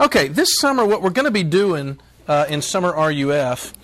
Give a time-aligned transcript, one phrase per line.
[0.00, 3.74] Okay, this summer, what we're going to be doing uh, in Summer RUF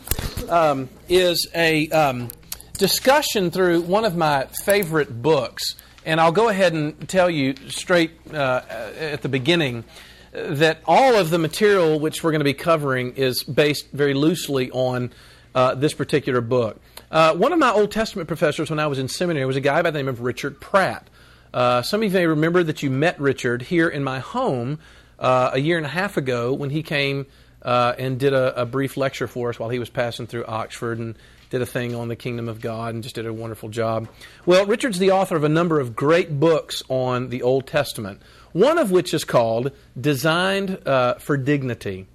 [0.49, 2.31] um, is a um,
[2.79, 5.77] discussion through one of my favorite books.
[6.07, 8.63] And I'll go ahead and tell you straight uh,
[8.99, 9.85] at the beginning
[10.33, 14.71] that all of the material which we're going to be covering is based very loosely
[14.71, 15.13] on
[15.55, 16.81] uh, this particular book.
[17.11, 19.83] Uh, one of my Old Testament professors when I was in seminary was a guy
[19.83, 21.11] by the name of Richard Pratt.
[21.53, 24.79] Uh, some of you may remember that you met Richard here in my home
[25.19, 27.27] uh, a year and a half ago when he came
[27.63, 30.99] uh, and did a, a, brief lecture for us while he was passing through Oxford
[30.99, 31.17] and
[31.51, 34.09] did a thing on the kingdom of God and just did a wonderful job.
[34.45, 38.21] Well, Richard's the author of a number of great books on the Old Testament,
[38.53, 42.07] one of which is called Designed uh, for Dignity.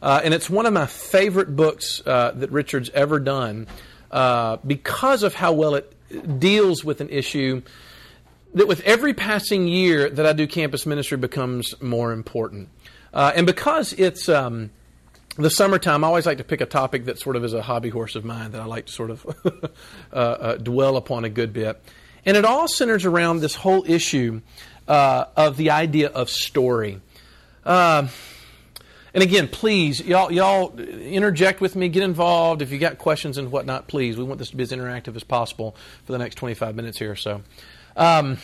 [0.00, 3.66] Uh, and it's one of my favorite books uh, that Richard's ever done
[4.66, 5.92] because of how well it
[6.38, 7.62] deals with an issue
[8.54, 12.68] that with every passing year that I do campus ministry becomes more important.
[13.12, 14.70] Uh, and because it's um,
[15.36, 17.90] the summertime, I always like to pick a topic that sort of is a hobby
[17.90, 19.26] horse of mine that I like to sort of
[20.12, 21.82] uh, uh, dwell upon a good bit.
[22.24, 24.40] And it all centers around this whole issue
[24.88, 27.00] uh, of the idea of story.
[27.64, 28.08] Uh,
[29.14, 32.60] and again, please, y'all, y'all interject with me, get involved.
[32.60, 34.18] If you got questions and whatnot, please.
[34.18, 37.12] We want this to be as interactive as possible for the next 25 minutes here
[37.12, 37.42] or so.
[37.96, 38.36] Um,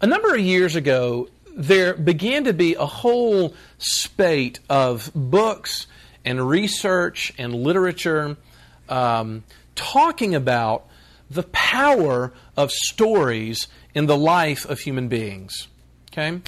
[0.00, 5.86] a number of years ago, there began to be a whole spate of books
[6.24, 8.36] and research and literature
[8.88, 9.44] um,
[9.76, 10.86] talking about
[11.30, 15.68] the power of stories in the life of human beings.
[16.12, 16.40] Okay?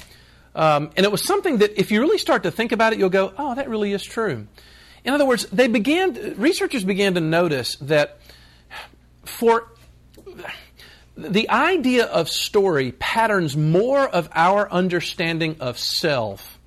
[0.55, 3.09] Um, and it was something that, if you really start to think about it, you'll
[3.09, 4.47] go, oh, that really is true.
[5.05, 8.19] In other words, they began, researchers began to notice that
[9.23, 9.69] for
[11.17, 16.59] the idea of story patterns more of our understanding of self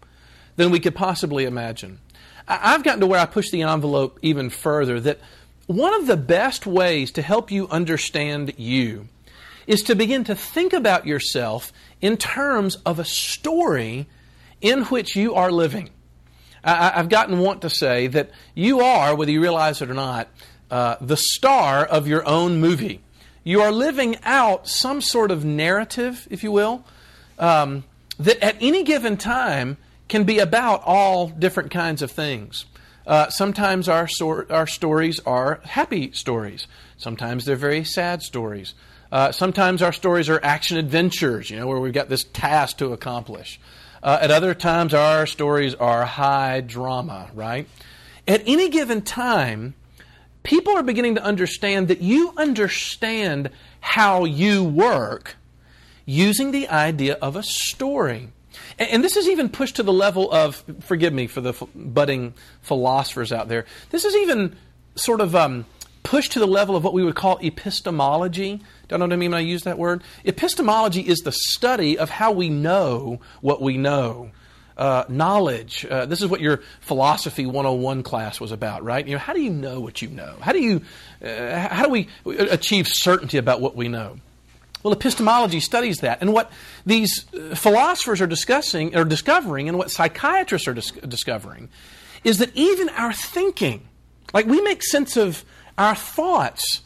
[0.56, 2.01] than we could possibly imagine.
[2.48, 5.21] I've gotten to where I push the envelope even further that
[5.67, 9.06] one of the best ways to help you understand you
[9.69, 14.09] is to begin to think about yourself in terms of a story
[14.60, 15.91] in which you are living.
[16.65, 20.28] I've gotten want to say that you are, whether you realize it or not,
[20.71, 23.00] uh, the star of your own movie.
[23.43, 26.84] You are living out some sort of narrative, if you will,
[27.39, 27.84] um,
[28.19, 29.78] that at any given time
[30.09, 32.67] can be about all different kinds of things.
[33.06, 34.09] Uh, sometimes our,
[34.51, 36.67] our stories are happy stories.
[36.99, 38.75] Sometimes they're very sad stories.
[39.11, 42.93] Uh, sometimes our stories are action adventures, you know, where we've got this task to
[42.93, 43.59] accomplish.
[44.03, 47.67] Uh, at other times, our stories are high drama, right?
[48.28, 49.75] At any given time,
[50.43, 55.37] people are beginning to understand that you understand how you work
[56.05, 58.28] using the idea of a story.
[58.78, 63.33] And, this is even pushed to the level of, forgive me for the budding philosophers
[63.33, 64.56] out there, this is even
[64.97, 65.67] sort of um,
[66.03, 68.61] pushed to the level of what we would call epistemology.
[68.89, 70.03] Don't know what I mean when I use that word?
[70.25, 74.31] Epistemology is the study of how we know what we know
[74.80, 75.84] uh, knowledge.
[75.84, 79.06] Uh, this is what your philosophy 101 class was about, right?
[79.06, 80.36] You know, how do you know what you know?
[80.41, 80.80] How do you,
[81.22, 84.16] uh, how do we achieve certainty about what we know?
[84.82, 86.50] Well, epistemology studies that, and what
[86.86, 91.68] these uh, philosophers are discussing or discovering, and what psychiatrists are dis- discovering,
[92.24, 93.86] is that even our thinking,
[94.32, 95.44] like we make sense of
[95.76, 96.80] our thoughts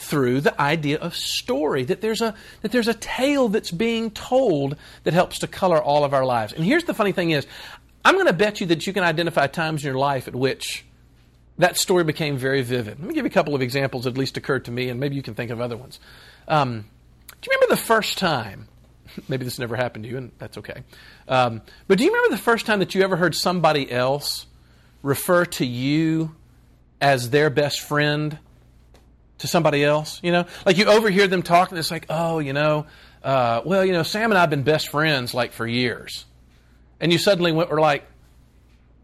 [0.00, 4.76] through the idea of story, that there's, a, that there's a tale that's being told
[5.04, 6.52] that helps to color all of our lives.
[6.52, 7.46] And here's the funny thing is,
[8.04, 10.86] I'm going to bet you that you can identify times in your life at which
[11.58, 12.98] that story became very vivid.
[12.98, 14.98] Let me give you a couple of examples that at least occurred to me, and
[14.98, 16.00] maybe you can think of other ones.
[16.48, 16.86] Um,
[17.42, 18.68] do you remember the first time?
[19.28, 20.82] Maybe this never happened to you, and that's okay.
[21.28, 24.46] Um, but do you remember the first time that you ever heard somebody else
[25.02, 26.34] refer to you
[27.00, 28.38] as their best friend
[29.40, 30.46] to somebody else, you know?
[30.64, 32.86] Like you overhear them talking, it's like, oh, you know,
[33.22, 36.24] uh, well, you know, Sam and I have been best friends like for years.
[37.00, 38.04] And you suddenly went, were like,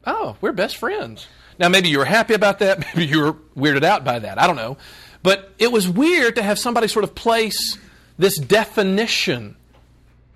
[0.06, 1.26] oh, we're best friends.
[1.58, 2.80] Now, maybe you were happy about that.
[2.94, 4.38] Maybe you were weirded out by that.
[4.38, 4.76] I don't know.
[5.22, 7.78] But it was weird to have somebody sort of place
[8.18, 9.56] this definition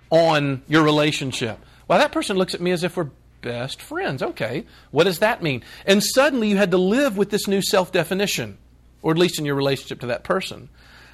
[0.09, 1.59] on your relationship.
[1.87, 3.09] Well, that person looks at me as if we're
[3.41, 4.23] best friends.
[4.23, 5.63] Okay, what does that mean?
[5.85, 8.57] And suddenly you had to live with this new self definition
[9.01, 10.69] or at least in your relationship to that person.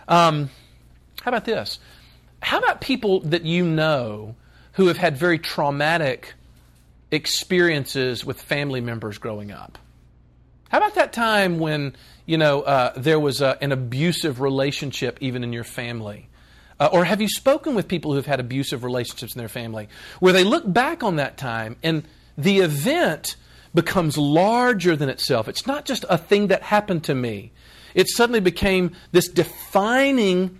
[0.07, 0.50] Um,
[1.22, 1.80] how about this?
[2.42, 4.36] How about people that you know
[4.74, 6.34] who have had very traumatic
[7.12, 9.78] experiences with family members growing up?
[10.69, 11.95] How about that time when
[12.25, 16.30] you know uh, there was a, an abusive relationship even in your family?
[16.80, 19.90] Uh, or have you spoken with people who have had abusive relationships in their family
[20.19, 22.04] where they look back on that time and
[22.38, 23.36] the event
[23.74, 25.48] becomes larger than itself.
[25.48, 27.51] It's not just a thing that happened to me.
[27.98, 30.60] It suddenly became this defining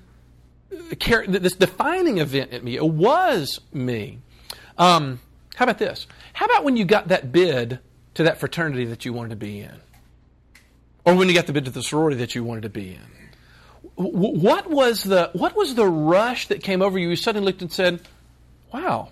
[0.70, 2.76] this defining event at me.
[2.76, 4.20] It was me.
[4.78, 5.22] Um,
[5.56, 6.08] how about this?
[6.34, 7.80] How about when you got that bid
[8.16, 9.80] to that fraternity that you wanted to be in?
[11.06, 13.30] Or when you got the bid to the sorority that you wanted to be in?
[13.96, 17.10] What was the, what was the rush that came over you?
[17.10, 18.02] You suddenly looked and said,
[18.74, 19.10] wow,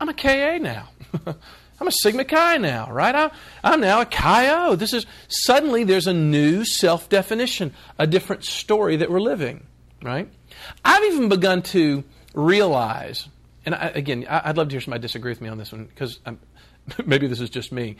[0.00, 0.88] I'm a KA now.
[1.78, 3.30] I'm a Sigma Chi now, right?
[3.62, 4.76] I'm, now a Chi O.
[4.76, 9.66] This is suddenly there's a new self definition, a different story that we're living,
[10.02, 10.28] right?
[10.84, 12.02] I've even begun to
[12.34, 13.28] realize,
[13.66, 16.18] and I, again, I'd love to hear somebody disagree with me on this one because
[17.04, 17.96] maybe this is just me.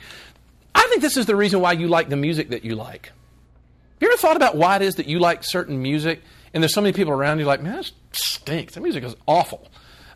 [0.73, 3.07] I think this is the reason why you like the music that you like.
[3.07, 6.21] Have you ever thought about why it is that you like certain music
[6.53, 8.75] and there's so many people around you like, man, that stinks.
[8.75, 9.67] That music is awful.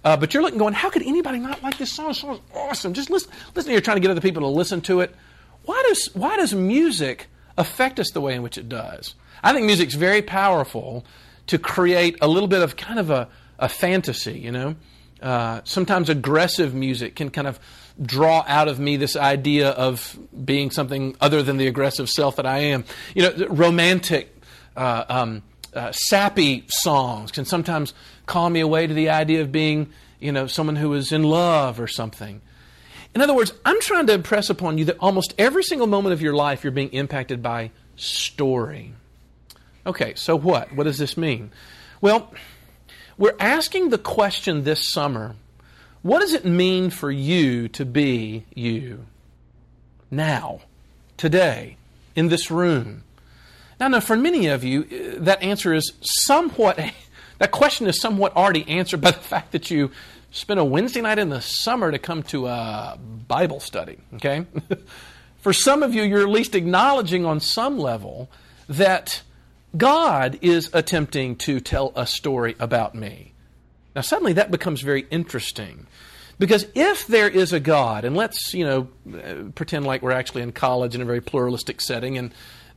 [0.03, 2.07] Uh, but you're looking going, how could anybody not like this song?
[2.07, 2.93] This song is awesome.
[2.93, 3.31] Just listen.
[3.55, 5.15] Listen, you're trying to get other people to listen to it.
[5.63, 7.27] Why does, why does music
[7.57, 9.13] affect us the way in which it does?
[9.43, 11.05] I think music's very powerful
[11.47, 13.27] to create a little bit of kind of a,
[13.59, 14.75] a fantasy, you know?
[15.21, 17.59] Uh, sometimes aggressive music can kind of
[18.01, 22.47] draw out of me this idea of being something other than the aggressive self that
[22.47, 22.85] I am.
[23.13, 24.35] You know, romantic,
[24.75, 25.43] uh, um,
[25.73, 27.93] uh, sappy songs can sometimes
[28.25, 31.79] call me away to the idea of being, you know, someone who is in love
[31.79, 32.41] or something.
[33.13, 36.21] In other words, I'm trying to impress upon you that almost every single moment of
[36.21, 38.93] your life you're being impacted by story.
[39.85, 40.73] Okay, so what?
[40.73, 41.51] What does this mean?
[41.99, 42.33] Well,
[43.17, 45.35] we're asking the question this summer
[46.01, 49.05] what does it mean for you to be you?
[50.09, 50.61] Now,
[51.15, 51.77] today,
[52.15, 53.03] in this room.
[53.81, 56.79] Now, now, for many of you, uh, that answer is somewhat,
[57.39, 59.89] that question is somewhat already answered by the fact that you
[60.29, 64.45] spent a Wednesday night in the summer to come to a Bible study, okay?
[65.39, 68.29] for some of you, you're at least acknowledging on some level
[68.69, 69.23] that
[69.75, 73.33] God is attempting to tell a story about me.
[73.95, 75.87] Now, suddenly that becomes very interesting.
[76.37, 80.43] Because if there is a God, and let's, you know, uh, pretend like we're actually
[80.43, 82.31] in college in a very pluralistic setting, and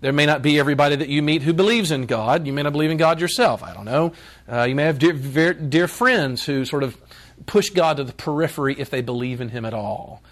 [0.04, 2.46] there may not be everybody that you meet who believes in God.
[2.46, 3.62] You may not believe in God yourself.
[3.62, 4.12] I don't know.
[4.46, 6.94] Uh, you may have dear, dear friends who sort of
[7.46, 10.22] push God to the periphery if they believe in Him at all.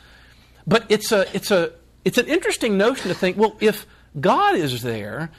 [0.66, 1.72] But it's, a, it's, a,
[2.04, 3.86] it's an interesting notion to think well, if
[4.20, 5.30] God is there,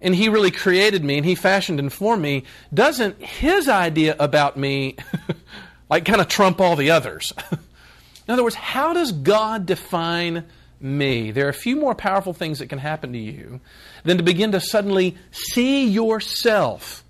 [0.00, 4.56] and he really created me and he fashioned and formed me, doesn't his idea about
[4.56, 4.96] me
[5.90, 7.34] like kind of trump all the others?
[8.26, 10.46] In other words, how does God define
[10.80, 11.30] me?
[11.30, 13.60] There are a few more powerful things that can happen to you
[14.04, 17.04] than to begin to suddenly see yourself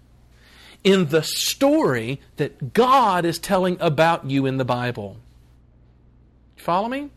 [0.84, 5.16] in the story that God is telling about you in the Bible.
[6.56, 7.10] Follow me?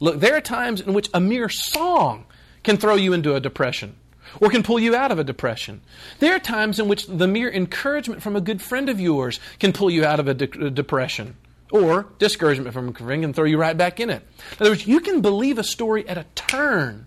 [0.00, 2.24] Look, there are times in which a mere song
[2.62, 3.96] can throw you into a depression
[4.40, 5.80] or can pull you out of a depression.
[6.18, 9.72] There are times in which the mere encouragement from a good friend of yours can
[9.72, 11.36] pull you out of a, de- a depression.
[11.70, 14.22] Or discouragement from a friend can throw you right back in it.
[14.52, 17.06] In other words, you can believe a story at a turn.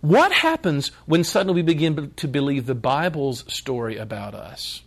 [0.00, 4.82] What happens when suddenly we begin to believe the Bible's story about us?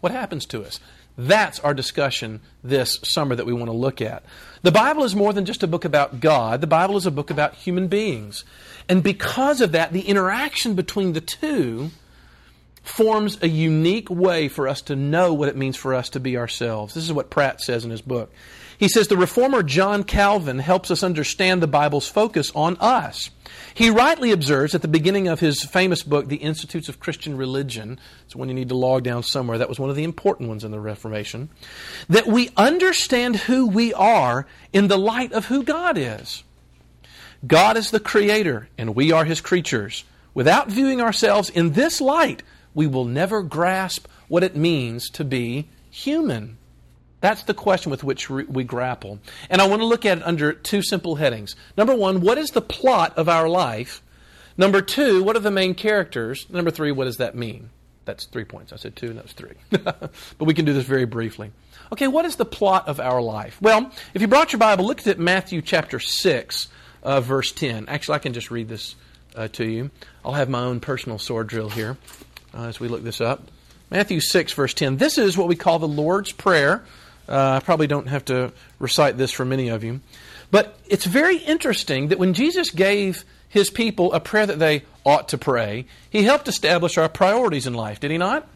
[0.00, 0.80] What happens to us?
[1.16, 4.24] That's our discussion this summer that we want to look at.
[4.62, 7.30] The Bible is more than just a book about God, the Bible is a book
[7.30, 8.44] about human beings.
[8.88, 11.90] And because of that, the interaction between the two
[12.84, 16.36] forms a unique way for us to know what it means for us to be
[16.36, 16.94] ourselves.
[16.94, 18.30] This is what Pratt says in his book.
[18.76, 23.30] He says the reformer John Calvin helps us understand the Bible's focus on us.
[23.72, 27.98] He rightly observes at the beginning of his famous book, The Institutes of Christian Religion,
[28.26, 30.64] it's one you need to log down somewhere, that was one of the important ones
[30.64, 31.48] in the Reformation,
[32.08, 36.44] that we understand who we are in the light of who God is.
[37.46, 40.04] God is the creator and we are his creatures.
[40.34, 42.42] Without viewing ourselves in this light,
[42.74, 46.58] we will never grasp what it means to be human.
[47.20, 49.18] That's the question with which we grapple.
[49.48, 51.56] And I want to look at it under two simple headings.
[51.76, 54.02] Number one, what is the plot of our life?
[54.58, 56.46] Number two, what are the main characters?
[56.50, 57.70] Number three, what does that mean?
[58.04, 58.72] That's three points.
[58.72, 59.54] I said two, and that was three.
[59.70, 61.50] but we can do this very briefly.
[61.92, 63.56] Okay, what is the plot of our life?
[63.62, 66.68] Well, if you brought your Bible, look at Matthew chapter 6
[67.02, 67.88] uh, verse 10.
[67.88, 68.96] Actually, I can just read this
[69.34, 69.90] uh, to you.
[70.24, 71.96] I'll have my own personal sword drill here
[72.54, 73.50] uh, as we look this up.
[73.90, 74.96] Matthew 6, verse 10.
[74.96, 76.84] This is what we call the Lord's Prayer.
[77.28, 80.00] Uh, I probably don't have to recite this for many of you.
[80.50, 85.28] But it's very interesting that when Jesus gave his people a prayer that they ought
[85.30, 88.46] to pray, he helped establish our priorities in life, did he not?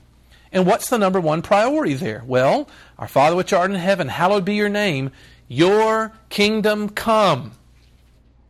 [0.53, 2.23] And what's the number one priority there?
[2.27, 5.11] Well, our Father which art in heaven, hallowed be your name.
[5.47, 7.53] Your kingdom come.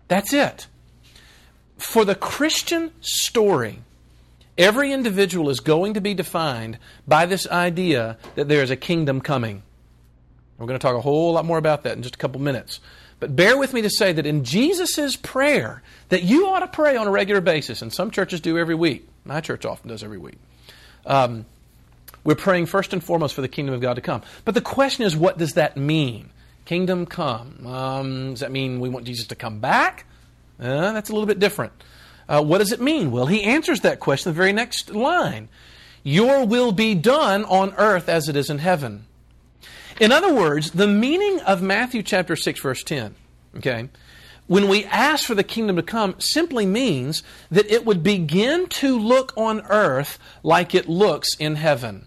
[0.06, 0.66] That's it.
[1.76, 3.80] For the Christian story,
[4.58, 9.20] every individual is going to be defined by this idea that there is a kingdom
[9.20, 9.62] coming.
[10.58, 12.80] We're going to talk a whole lot more about that in just a couple minutes.
[13.20, 16.96] But bear with me to say that in Jesus' prayer, that you ought to pray
[16.96, 19.08] on a regular basis, and some churches do every week.
[19.24, 20.38] My church often does every week.
[21.06, 21.46] Um,
[22.24, 24.22] we're praying first and foremost for the kingdom of God to come.
[24.44, 26.30] But the question is, what does that mean?
[26.64, 27.66] Kingdom come.
[27.66, 30.04] Um, does that mean we want Jesus to come back?
[30.60, 31.72] Uh, that's a little bit different.
[32.28, 33.10] Uh, what does it mean?
[33.10, 35.48] Well, he answers that question the very next line
[36.02, 39.06] Your will be done on earth as it is in heaven.
[40.00, 43.16] In other words, the meaning of Matthew chapter 6, verse 10,
[43.56, 43.88] okay,
[44.46, 48.98] when we ask for the kingdom to come, simply means that it would begin to
[48.98, 52.06] look on earth like it looks in heaven.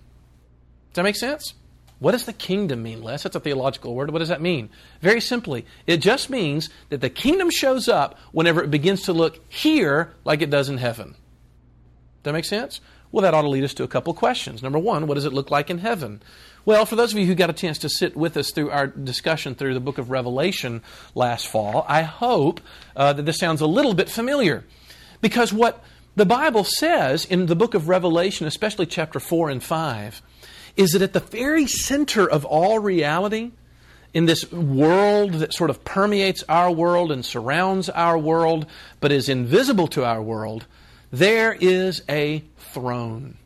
[0.90, 1.54] Does that make sense?
[2.02, 3.22] What does the kingdom mean, Les?
[3.22, 4.10] That's a theological word.
[4.10, 4.72] What does that mean?
[5.02, 9.40] Very simply, it just means that the kingdom shows up whenever it begins to look
[9.48, 11.10] here like it does in heaven.
[11.10, 12.82] Does that make sense?
[13.12, 14.64] Well, that ought to lead us to a couple questions.
[14.64, 16.24] Number one, what does it look like in heaven?
[16.66, 18.88] Well, for those of you who got a chance to sit with us through our
[18.88, 20.82] discussion through the book of Revelation
[21.14, 22.62] last fall, I hope
[22.96, 24.66] uh, that this sounds a little bit familiar.
[25.22, 25.84] Because what
[26.16, 30.24] the Bible says in the book of Revelation, especially chapter 4 and 5,
[30.76, 33.52] is that at the very center of all reality,
[34.14, 38.66] in this world that sort of permeates our world and surrounds our world,
[39.00, 40.66] but is invisible to our world,
[41.12, 43.38] there is a throne.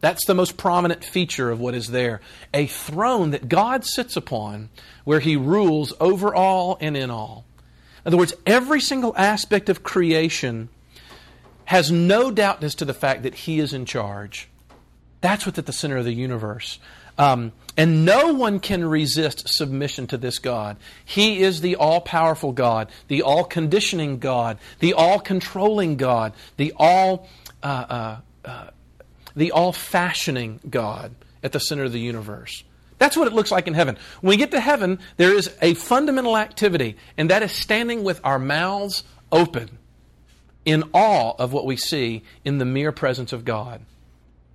[0.00, 2.20] That's the most prominent feature of what is there.
[2.54, 4.70] A throne that God sits upon
[5.04, 7.44] where He rules over all and in all.
[8.04, 10.70] In other words, every single aspect of creation
[11.66, 14.48] has no doubt as to the fact that He is in charge.
[15.20, 16.78] That's what's at the center of the universe.
[17.18, 20.78] Um, and no one can resist submission to this God.
[21.04, 26.72] He is the all powerful God, the all conditioning God, the all controlling God, the
[26.76, 27.28] all.
[27.62, 28.16] Uh, uh,
[28.48, 28.70] uh,
[29.36, 32.64] the all fashioning God at the center of the universe.
[32.98, 33.96] That's what it looks like in heaven.
[34.20, 38.20] When we get to heaven, there is a fundamental activity, and that is standing with
[38.24, 39.78] our mouths open
[40.64, 43.80] in awe of what we see in the mere presence of God.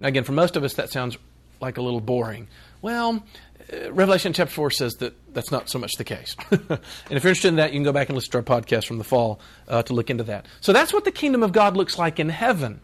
[0.02, 1.18] Again, for most of us, that sounds
[1.62, 2.48] like a little boring.
[2.82, 3.24] Well,
[3.72, 6.36] uh, Revelation chapter 4 says that that's not so much the case.
[6.52, 8.86] and if you're interested in that, you can go back and listen to our podcast
[8.86, 10.46] from the fall uh, to look into that.
[10.62, 12.82] So that's what the kingdom of God looks like in heaven.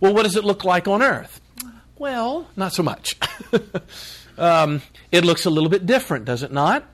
[0.00, 1.40] Well, what does it look like on earth?
[1.98, 3.16] Well, not so much.
[4.38, 6.84] um, it looks a little bit different, does it not?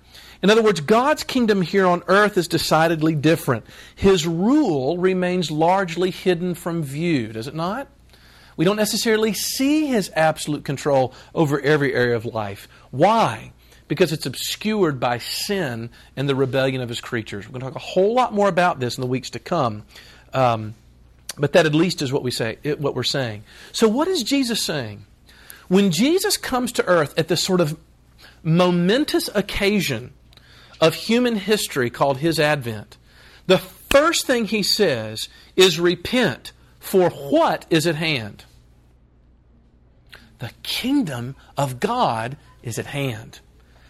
[0.43, 3.65] In other words, God's kingdom here on earth is decidedly different.
[3.95, 7.89] His rule remains largely hidden from view, does it not?
[8.57, 12.69] We don't necessarily see his absolute control over every area of life.
[12.91, 13.53] Why?
[13.89, 17.47] Because it's obscured by sin and the rebellion of his creatures.
[17.47, 19.85] We're going to talk a whole lot more about this in the weeks to come.
[20.33, 20.75] Um,
[21.39, 23.45] but that at least is what we say, what we're saying.
[23.73, 25.05] So what is Jesus saying?
[25.69, 27.79] When Jesus comes to earth at this sort of
[28.43, 30.13] momentous occasion
[30.81, 32.99] of human history called his advent,
[33.47, 38.45] the first thing he says is repent for what is at hand?
[40.41, 43.39] The kingdom of God is at hand.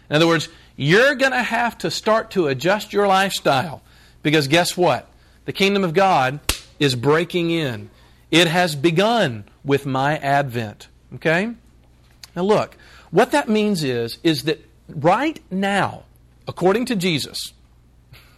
[0.09, 0.47] In other words,
[0.77, 3.81] you're going to have to start to adjust your lifestyle
[4.21, 5.09] because guess what?
[5.45, 6.39] The kingdom of God
[6.79, 7.89] is breaking in.
[8.29, 10.87] It has begun with my advent.
[11.15, 11.51] Okay?
[12.35, 12.77] Now look,
[13.09, 16.03] what that means is is that right now,
[16.47, 17.53] according to Jesus,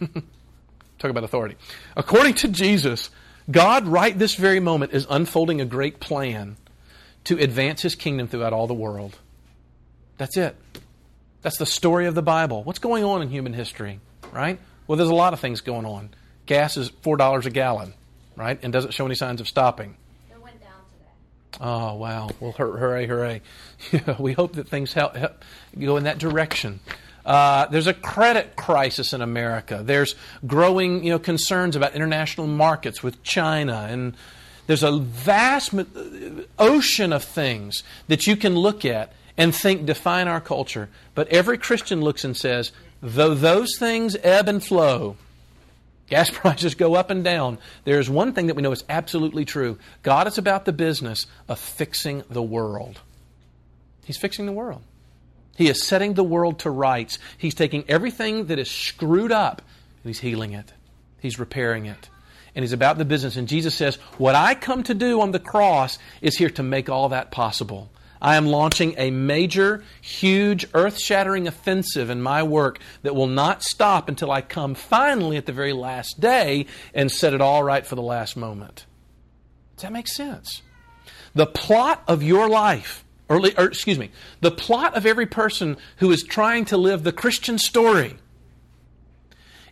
[0.00, 1.56] talk about authority.
[1.94, 3.10] According to Jesus,
[3.50, 6.56] God right this very moment is unfolding a great plan
[7.24, 9.18] to advance his kingdom throughout all the world.
[10.18, 10.56] That's it.
[11.42, 12.64] That's the story of the Bible.
[12.64, 14.00] What's going on in human history,
[14.32, 14.58] right?
[14.86, 16.10] Well, there's a lot of things going on.
[16.46, 17.94] Gas is $4 a gallon
[18.36, 18.58] right?
[18.62, 19.96] And doesn't show any signs of stopping.
[20.30, 20.70] It went down
[21.52, 21.64] to.
[21.64, 22.30] Oh, wow.
[22.38, 23.42] Well, hooray, hooray.
[24.18, 25.44] we hope that things help, help
[25.78, 26.80] go in that direction.
[27.26, 29.82] Uh, there's a credit crisis in America.
[29.84, 30.14] There's
[30.46, 33.88] growing you know, concerns about international markets with China.
[33.90, 34.16] And
[34.68, 35.74] there's a vast
[36.58, 40.88] ocean of things that you can look at and think define our culture.
[41.16, 42.70] But every Christian looks and says,
[43.02, 45.16] though those things ebb and flow,
[46.08, 47.58] Gas prices go up and down.
[47.84, 51.58] There's one thing that we know is absolutely true God is about the business of
[51.58, 53.00] fixing the world.
[54.04, 54.82] He's fixing the world.
[55.56, 57.18] He is setting the world to rights.
[57.38, 59.62] He's taking everything that is screwed up
[60.06, 60.72] and he's healing it,
[61.18, 62.10] he's repairing it.
[62.54, 63.36] And he's about the business.
[63.36, 66.88] And Jesus says, What I come to do on the cross is here to make
[66.88, 67.90] all that possible.
[68.20, 73.62] I am launching a major, huge, earth shattering offensive in my work that will not
[73.62, 77.86] stop until I come finally at the very last day and set it all right
[77.86, 78.86] for the last moment.
[79.76, 80.62] Does that make sense?
[81.34, 86.22] The plot of your life, or, excuse me, the plot of every person who is
[86.22, 88.16] trying to live the Christian story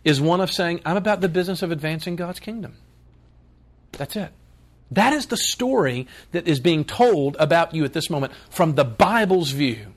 [0.03, 2.75] is one of saying, I'm about the business of advancing God's kingdom.
[3.93, 4.31] That's it.
[4.91, 8.83] That is the story that is being told about you at this moment from the
[8.83, 9.87] Bible's view.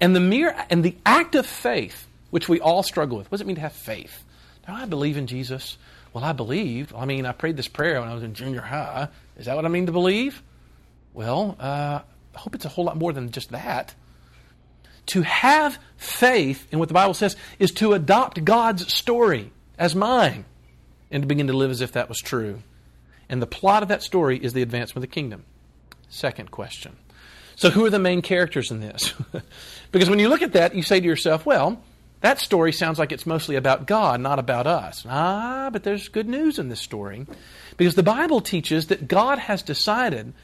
[0.00, 3.26] And the mere and the act of faith, which we all struggle with.
[3.30, 4.24] What does it mean to have faith?
[4.66, 5.76] Now I believe in Jesus.
[6.12, 6.94] Well, I believed.
[6.94, 9.08] I mean, I prayed this prayer when I was in junior high.
[9.36, 10.42] Is that what I mean to believe?
[11.12, 12.00] Well, uh,
[12.38, 13.96] I hope it's a whole lot more than just that.
[15.06, 20.44] To have faith in what the Bible says is to adopt God's story as mine
[21.10, 22.62] and to begin to live as if that was true.
[23.28, 25.46] And the plot of that story is the advancement of the kingdom.
[26.08, 26.96] Second question.
[27.56, 29.12] So, who are the main characters in this?
[29.90, 31.82] because when you look at that, you say to yourself, well,
[32.20, 35.04] that story sounds like it's mostly about God, not about us.
[35.08, 37.26] Ah, but there's good news in this story.
[37.76, 40.34] Because the Bible teaches that God has decided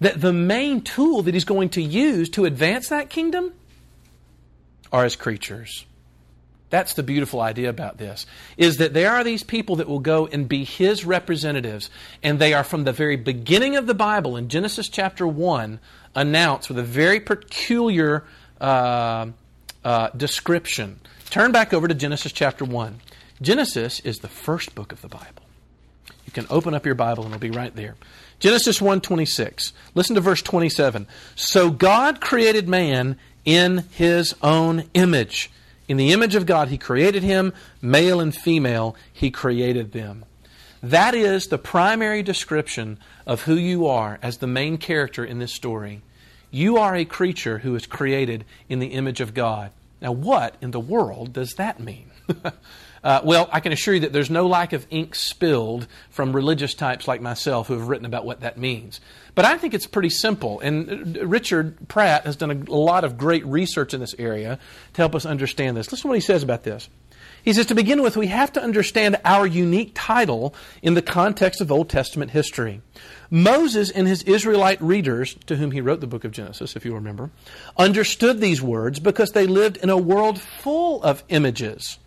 [0.00, 3.52] that the main tool that He's going to use to advance that kingdom
[4.92, 5.86] are His creatures.
[6.70, 8.26] That's the beautiful idea about this,
[8.56, 11.90] is that there are these people that will go and be his representatives,
[12.22, 15.80] and they are from the very beginning of the Bible, in Genesis chapter 1,
[16.14, 18.24] announced with a very peculiar
[18.60, 19.26] uh,
[19.84, 21.00] uh, description.
[21.28, 23.00] Turn back over to Genesis chapter 1.
[23.42, 25.39] Genesis is the first book of the Bible.
[26.26, 27.96] You can open up your Bible and it'll be right there.
[28.38, 29.72] Genesis 1:26.
[29.94, 31.06] Listen to verse 27.
[31.34, 35.50] So God created man in his own image.
[35.88, 37.52] In the image of God, He created him,
[37.82, 40.24] male and female, He created them.
[40.82, 45.52] That is the primary description of who you are as the main character in this
[45.52, 46.02] story.
[46.52, 49.72] You are a creature who is created in the image of God.
[50.00, 52.10] Now, what in the world does that mean?
[53.02, 56.74] Uh, well, I can assure you that there's no lack of ink spilled from religious
[56.74, 59.00] types like myself who have written about what that means.
[59.34, 60.60] But I think it's pretty simple.
[60.60, 64.58] And Richard Pratt has done a lot of great research in this area
[64.92, 65.90] to help us understand this.
[65.90, 66.88] Listen to what he says about this.
[67.42, 71.62] He says, to begin with, we have to understand our unique title in the context
[71.62, 72.82] of Old Testament history.
[73.30, 76.94] Moses and his Israelite readers, to whom he wrote the book of Genesis, if you
[76.94, 77.30] remember,
[77.78, 81.98] understood these words because they lived in a world full of images.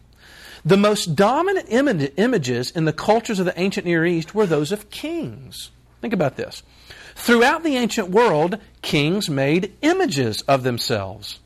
[0.65, 4.71] The most dominant Im- images in the cultures of the ancient Near East were those
[4.71, 5.71] of kings.
[5.99, 6.63] Think about this.
[7.15, 11.39] Throughout the ancient world, kings made images of themselves,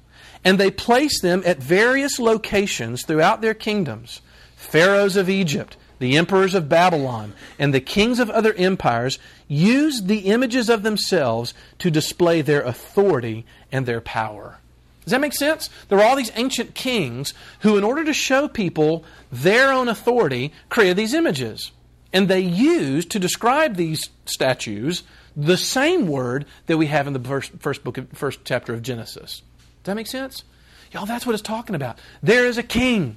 [0.45, 4.21] and they placed them at various locations throughout their kingdoms.
[4.55, 10.19] Pharaohs of Egypt, the emperors of Babylon, and the kings of other empires used the
[10.19, 14.59] images of themselves to display their authority and their power.
[15.07, 15.69] Does that make sense?
[15.87, 20.51] There were all these ancient kings who, in order to show people their own authority,
[20.67, 21.71] created these images.
[22.11, 27.21] And they used to describe these statues the same word that we have in the
[27.21, 29.43] first, first book of, first chapter of Genesis.
[29.83, 30.43] Does that make sense?
[30.91, 31.99] Y'all, that's what it's talking about.
[32.21, 33.15] There is a king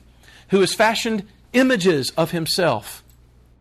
[0.50, 3.02] who has fashioned images of himself.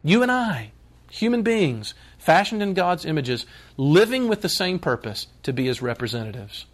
[0.03, 0.71] You and I,
[1.09, 6.67] human beings, fashioned in God's images, living with the same purpose to be his representatives.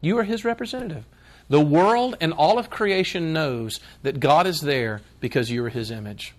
[0.00, 1.04] You are his representative.
[1.48, 5.90] The world and all of creation knows that God is there because you are his
[5.90, 6.34] image.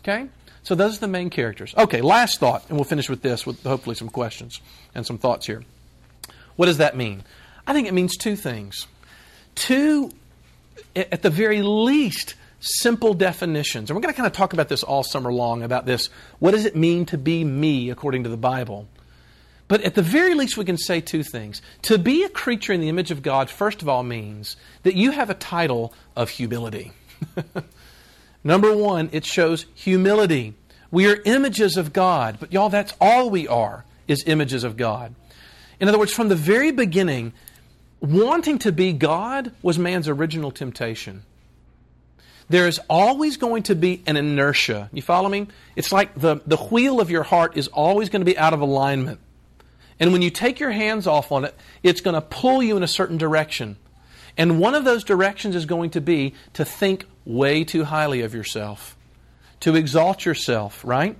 [0.00, 0.28] Okay?
[0.62, 1.74] So those are the main characters.
[1.76, 4.60] Okay, last thought, and we'll finish with this with hopefully some questions
[4.94, 5.62] and some thoughts here.
[6.56, 7.22] What does that mean?
[7.66, 8.86] I think it means two things.
[9.54, 10.10] Two,
[10.96, 13.90] at the very least, simple definitions.
[13.90, 16.08] And we're going to kind of talk about this all summer long about this.
[16.38, 18.88] What does it mean to be me according to the Bible?
[19.66, 21.62] But at the very least, we can say two things.
[21.82, 25.12] To be a creature in the image of God, first of all, means that you
[25.12, 26.92] have a title of humility.
[28.44, 30.54] Number one, it shows humility.
[30.90, 35.14] We are images of God, but y'all, that's all we are, is images of God.
[35.80, 37.32] In other words, from the very beginning,
[38.00, 41.22] wanting to be God was man's original temptation.
[42.50, 44.90] There is always going to be an inertia.
[44.92, 45.46] You follow me?
[45.74, 48.60] It's like the, the wheel of your heart is always going to be out of
[48.60, 49.18] alignment.
[50.00, 52.82] And when you take your hands off on it, it's going to pull you in
[52.82, 53.76] a certain direction.
[54.36, 58.34] And one of those directions is going to be to think way too highly of
[58.34, 58.96] yourself,
[59.60, 61.16] to exalt yourself, right?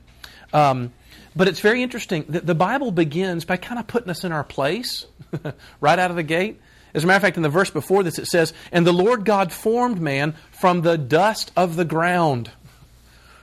[0.53, 0.93] Um,
[1.37, 4.45] but it's very interesting that the Bible begins by kind of putting us in our
[4.45, 5.07] place
[5.81, 6.61] right out of the gate.
[6.93, 9.25] As a matter of fact, in the verse before this, it says, And the Lord
[9.25, 12.51] God formed man from the dust of the ground.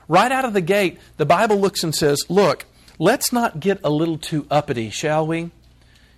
[0.07, 2.65] Right out of the gate, the Bible looks and says, Look,
[3.01, 5.49] let's not get a little too uppity, shall we?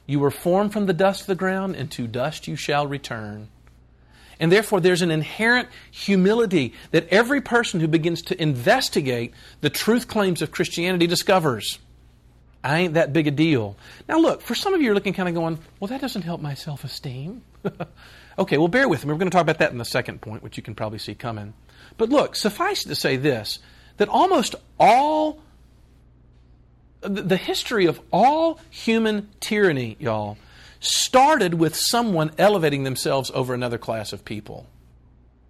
[0.06, 3.48] You were formed from the dust of the ground, and to dust you shall return.
[4.38, 10.10] And therefore, there's an inherent humility that every person who begins to investigate the truth
[10.10, 11.80] claims of Christianity discovers.
[12.62, 13.78] I ain't that big a deal.
[14.10, 16.42] Now, look, for some of you, you're looking kind of going, well, that doesn't help
[16.42, 17.44] my self esteem.
[18.38, 19.14] okay, well, bear with me.
[19.14, 21.16] We're going to talk about that in the second point, which you can probably see
[21.16, 21.54] coming.
[21.98, 23.60] But look, suffice it to say this
[23.96, 25.40] that almost all
[27.04, 30.38] the history of all human tyranny, y'all,
[30.80, 34.68] started with someone elevating themselves over another class of people.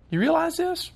[0.10, 0.92] You realize this?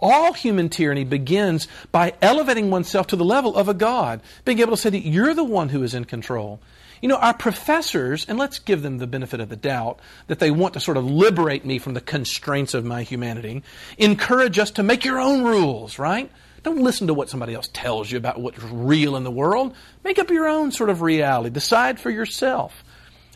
[0.00, 4.72] All human tyranny begins by elevating oneself to the level of a God, being able
[4.72, 6.60] to say that you're the one who is in control.
[7.00, 10.50] You know, our professors, and let's give them the benefit of the doubt that they
[10.50, 13.62] want to sort of liberate me from the constraints of my humanity,
[13.98, 16.30] encourage us to make your own rules, right?
[16.62, 19.74] Don't listen to what somebody else tells you about what's real in the world.
[20.04, 21.50] Make up your own sort of reality.
[21.50, 22.84] Decide for yourself.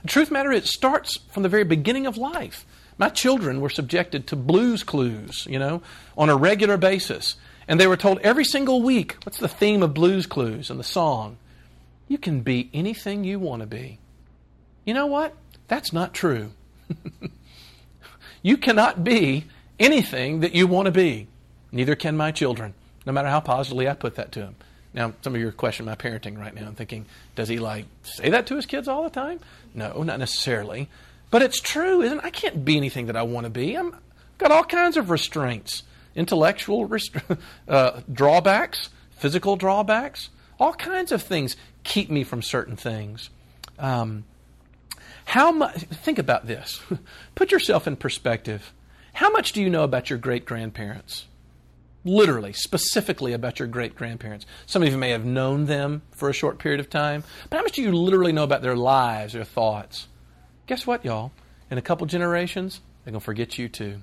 [0.02, 2.64] The truth matter is, it starts from the very beginning of life.
[2.98, 5.82] My children were subjected to Blue's Clues, you know,
[6.16, 7.34] on a regular basis.
[7.66, 10.84] And they were told every single week, what's the theme of Blue's Clues and the
[10.84, 11.36] song?
[12.06, 13.98] You can be anything you want to be.
[14.84, 15.34] You know what?
[15.66, 16.52] That's not true.
[18.42, 19.46] you cannot be
[19.80, 21.26] anything that you want to be.
[21.72, 22.74] Neither can my children
[23.06, 24.56] no matter how positively I put that to him.
[24.92, 27.86] Now, some of you are questioning my parenting right now and thinking, does he like
[28.02, 29.40] say that to his kids all the time?
[29.74, 30.88] No, not necessarily.
[31.30, 32.24] But it's true, isn't it?
[32.24, 33.74] I can't be anything that I want to be.
[33.74, 33.94] I'm
[34.38, 35.82] got all kinds of restraints,
[36.14, 36.90] intellectual
[37.68, 43.30] uh, drawbacks, physical drawbacks, all kinds of things keep me from certain things.
[43.78, 44.24] Um,
[45.26, 45.76] how much?
[45.82, 46.80] Think about this.
[47.34, 48.72] Put yourself in perspective.
[49.12, 51.26] How much do you know about your great grandparents?
[52.06, 54.46] Literally, specifically about your great grandparents.
[54.66, 57.62] Some of you may have known them for a short period of time, but how
[57.62, 60.08] much do you literally know about their lives, their thoughts?
[60.66, 61.32] Guess what, y'all?
[61.70, 63.98] In a couple generations, they're going to forget you too.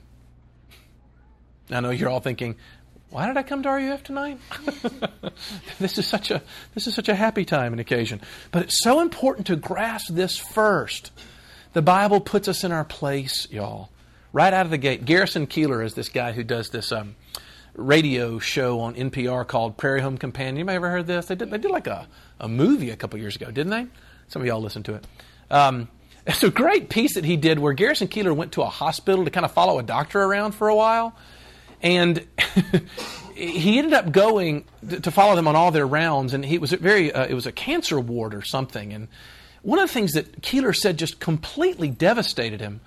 [1.70, 2.58] I know you're all thinking,
[3.10, 4.40] why did I come to RUF tonight?
[5.80, 6.42] this is such a
[6.74, 8.22] this is such a happy time and occasion.
[8.52, 11.12] But it's so important to grasp this first.
[11.74, 13.90] The Bible puts us in our place, y'all.
[14.32, 15.06] Right out of the gate.
[15.06, 17.16] Garrison Keillor is this guy who does this um,
[17.76, 20.58] radio show on NPR called Prairie Home Companion.
[20.58, 21.26] You may ever heard this?
[21.28, 22.08] They did, they did like a,
[22.40, 23.88] a movie a couple years ago, didn't they?
[24.28, 25.08] Some of y'all listened to it.
[25.50, 25.88] Um,
[26.28, 29.32] it's a great piece that he did where Garrison Keillor went to a hospital to
[29.32, 31.16] kind of follow a doctor around for a while.
[31.82, 32.26] And
[33.36, 34.66] he ended up going
[35.02, 37.12] to follow them on all their rounds, and he was very.
[37.12, 38.94] Uh, it was a cancer ward or something.
[38.94, 39.10] And
[39.64, 42.80] one of the things that Keillor said just completely devastated him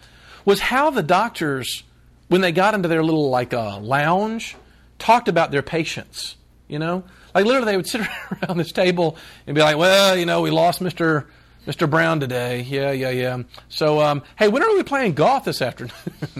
[0.46, 1.82] was how the doctors,
[2.28, 4.56] when they got into their little like uh, lounge,
[4.98, 6.36] talked about their patients,
[6.68, 7.04] you know?
[7.34, 8.00] Like literally they would sit
[8.42, 11.26] around this table and be like, well, you know, we lost Mr.
[11.66, 11.90] Mr.
[11.90, 12.62] Brown today.
[12.62, 13.42] Yeah, yeah, yeah.
[13.68, 15.92] So, um, hey, when are we playing golf this afternoon?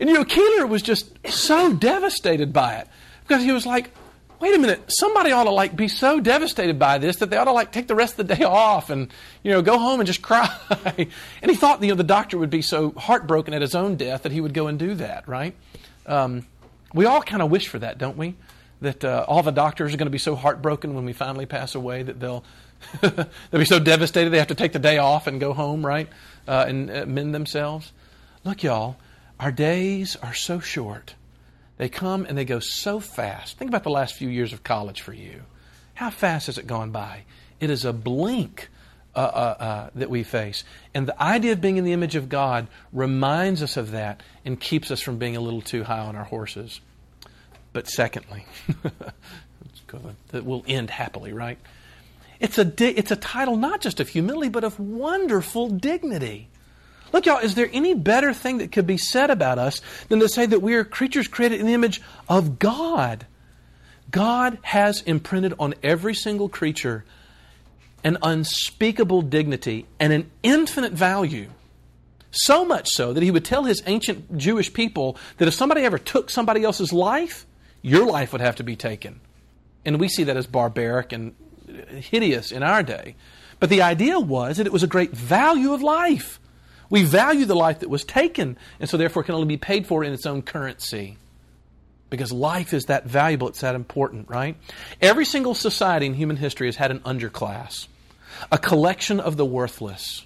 [0.00, 2.88] and, you know, Keillor was just so devastated by it
[3.22, 3.90] because he was like,
[4.40, 7.44] wait a minute, somebody ought to like be so devastated by this that they ought
[7.44, 10.06] to like take the rest of the day off and, you know, go home and
[10.06, 10.48] just cry.
[10.96, 14.22] and he thought, you know, the doctor would be so heartbroken at his own death
[14.22, 15.54] that he would go and do that, right?
[16.06, 16.46] Um,
[16.96, 18.34] we all kind of wish for that, don't we?
[18.80, 21.74] That uh, all the doctors are going to be so heartbroken when we finally pass
[21.74, 22.44] away that they'll
[23.00, 26.08] they'll be so devastated they have to take the day off and go home, right,
[26.48, 27.92] uh, and uh, mend themselves.
[28.44, 28.96] Look, y'all,
[29.38, 31.14] our days are so short.
[31.78, 33.58] They come and they go so fast.
[33.58, 35.42] Think about the last few years of college for you.
[35.94, 37.24] How fast has it gone by?
[37.60, 38.68] It is a blink
[39.16, 40.62] uh, uh, uh, that we face.
[40.94, 44.60] And the idea of being in the image of God reminds us of that and
[44.60, 46.80] keeps us from being a little too high on our horses.
[47.72, 48.44] But secondly,
[50.32, 51.58] that will end happily, right?
[52.40, 56.48] It's a, di- it's a title not just of humility, but of wonderful dignity.
[57.12, 60.28] Look, y'all, is there any better thing that could be said about us than to
[60.28, 63.26] say that we are creatures created in the image of God?
[64.10, 67.04] God has imprinted on every single creature
[68.06, 71.50] an unspeakable dignity and an infinite value.
[72.30, 75.98] So much so that he would tell his ancient Jewish people that if somebody ever
[75.98, 77.46] took somebody else's life,
[77.82, 79.20] your life would have to be taken.
[79.84, 81.34] And we see that as barbaric and
[81.96, 83.16] hideous in our day.
[83.58, 86.38] But the idea was that it was a great value of life.
[86.88, 90.04] We value the life that was taken, and so therefore can only be paid for
[90.04, 91.18] in its own currency.
[92.08, 94.56] Because life is that valuable, it's that important, right?
[95.02, 97.88] Every single society in human history has had an underclass
[98.50, 100.24] a collection of the worthless.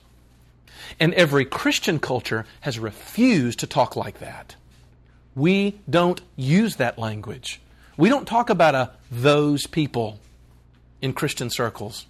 [0.98, 4.56] And every Christian culture has refused to talk like that.
[5.34, 7.60] We don't use that language.
[7.96, 10.18] We don't talk about a those people
[11.00, 12.06] in Christian circles.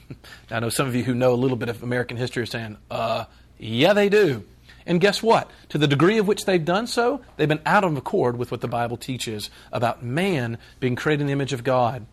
[0.50, 2.78] I know some of you who know a little bit of American history are saying,
[2.90, 3.24] uh,
[3.58, 4.44] yeah, they do.
[4.86, 5.50] And guess what?
[5.70, 8.60] To the degree of which they've done so, they've been out of accord with what
[8.60, 12.06] the Bible teaches about man being created in the image of God.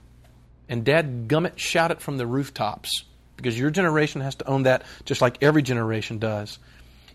[0.69, 3.03] And dad gummit shout it from the rooftops
[3.41, 6.59] because your generation has to own that just like every generation does.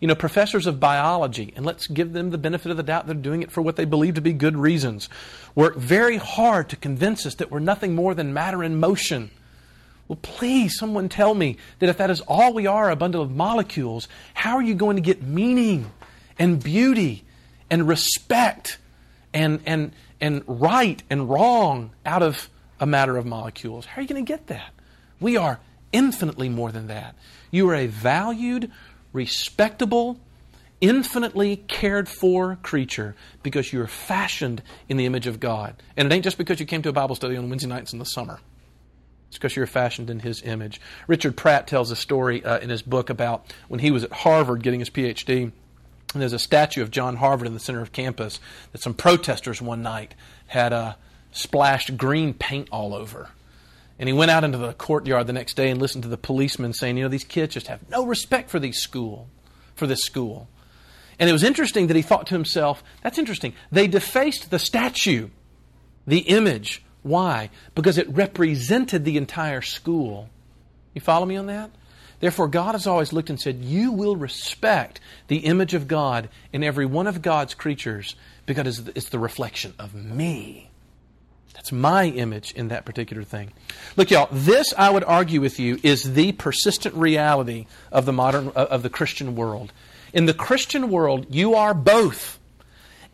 [0.00, 3.14] You know, professors of biology, and let's give them the benefit of the doubt they're
[3.14, 5.08] doing it for what they believe to be good reasons,
[5.54, 9.30] work very hard to convince us that we're nothing more than matter in motion.
[10.08, 13.30] Well, please, someone tell me that if that is all we are, a bundle of
[13.34, 15.90] molecules, how are you going to get meaning
[16.38, 17.24] and beauty
[17.70, 18.78] and respect
[19.32, 23.86] and, and, and right and wrong out of a matter of molecules?
[23.86, 24.72] How are you going to get that?
[25.18, 25.58] We are
[25.92, 27.14] infinitely more than that.
[27.50, 28.70] You are a valued,
[29.12, 30.18] respectable,
[30.80, 35.82] infinitely cared for creature because you're fashioned in the image of God.
[35.96, 37.98] And it ain't just because you came to a Bible study on Wednesday nights in
[37.98, 38.40] the summer.
[39.28, 40.80] It's because you're fashioned in His image.
[41.06, 44.62] Richard Pratt tells a story uh, in his book about when he was at Harvard
[44.62, 45.50] getting his PhD.
[46.12, 48.38] And there's a statue of John Harvard in the center of campus
[48.72, 50.14] that some protesters one night
[50.46, 50.94] had uh,
[51.32, 53.30] splashed green paint all over.
[53.98, 56.72] And he went out into the courtyard the next day and listened to the policemen
[56.72, 59.28] saying, you know, these kids just have no respect for these school,
[59.74, 60.48] for this school.
[61.18, 63.54] And it was interesting that he thought to himself, that's interesting.
[63.72, 65.30] They defaced the statue,
[66.06, 67.50] the image why?
[67.76, 70.28] Because it represented the entire school.
[70.92, 71.70] You follow me on that?
[72.18, 76.64] Therefore, God has always looked and said, You will respect the image of God in
[76.64, 80.68] every one of God's creatures because it's the reflection of me.
[81.56, 83.50] That's my image in that particular thing.
[83.96, 88.48] Look, y'all, this I would argue with you is the persistent reality of the modern
[88.48, 89.72] uh, of the Christian world.
[90.12, 92.38] In the Christian world, you are both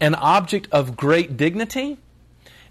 [0.00, 1.98] an object of great dignity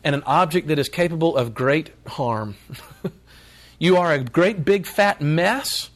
[0.03, 2.55] and an object that is capable of great harm.
[3.79, 5.89] you are a great big fat mess,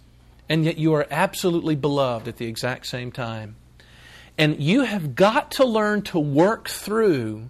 [0.47, 3.57] and yet you are absolutely beloved at the exact same time.
[4.37, 7.49] And you have got to learn to work through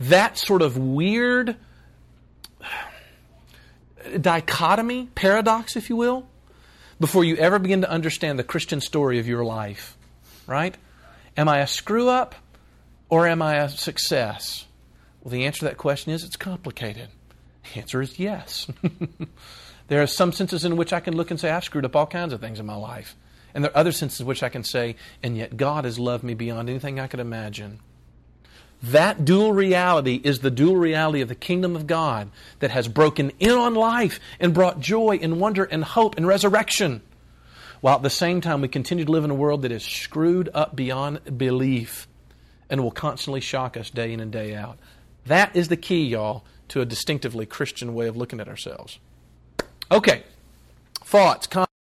[0.00, 1.56] that sort of weird
[4.20, 6.26] dichotomy, paradox, if you will,
[6.98, 9.96] before you ever begin to understand the Christian story of your life.
[10.46, 10.76] Right?
[11.36, 12.34] Am I a screw up
[13.08, 14.66] or am I a success?
[15.22, 17.08] Well, the answer to that question is it's complicated.
[17.72, 18.66] The answer is yes.
[19.88, 22.06] there are some senses in which I can look and say, I've screwed up all
[22.06, 23.16] kinds of things in my life.
[23.54, 26.24] And there are other senses in which I can say, and yet God has loved
[26.24, 27.80] me beyond anything I could imagine.
[28.82, 33.30] That dual reality is the dual reality of the kingdom of God that has broken
[33.38, 37.02] in on life and brought joy and wonder and hope and resurrection.
[37.82, 40.48] While at the same time, we continue to live in a world that is screwed
[40.54, 42.08] up beyond belief
[42.70, 44.78] and will constantly shock us day in and day out.
[45.26, 48.98] That is the key, y'all, to a distinctively Christian way of looking at ourselves.
[49.90, 50.22] Okay,
[51.04, 51.69] thoughts, comments.